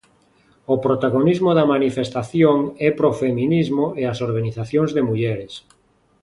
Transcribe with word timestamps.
O 0.73 0.75
protagonismo 0.85 1.51
da 1.57 1.69
manifestación 1.73 2.59
é 2.87 2.89
para 2.97 3.11
o 3.13 3.17
feminismo 3.21 3.85
e 4.01 4.03
as 4.11 4.19
organizacións 4.27 4.89
de 4.95 5.05
mulleres. 5.09 5.53